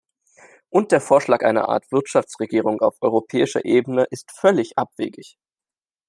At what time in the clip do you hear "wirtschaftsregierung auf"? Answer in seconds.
1.91-2.97